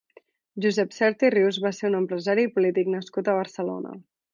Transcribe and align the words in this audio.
Josep 0.65 0.95
Sert 0.95 1.27
i 1.29 1.31
Rius 1.35 1.61
va 1.67 1.73
ser 1.81 1.87
un 1.93 2.01
empresari 2.01 2.49
i 2.49 2.53
polític 2.59 2.93
nascut 2.99 3.31
a 3.35 3.41
Barcelona. 3.43 3.99